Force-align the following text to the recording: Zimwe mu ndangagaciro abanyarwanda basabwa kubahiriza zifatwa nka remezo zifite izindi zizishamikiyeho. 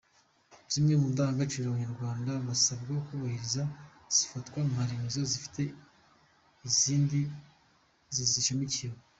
Zimwe 0.73 0.93
mu 1.01 1.07
ndangagaciro 1.13 1.65
abanyarwanda 1.67 2.31
basabwa 2.47 2.95
kubahiriza 3.07 3.63
zifatwa 4.15 4.59
nka 4.67 4.83
remezo 4.89 5.19
zifite 5.31 5.61
izindi 6.67 7.19
zizishamikiyeho. 8.15 8.97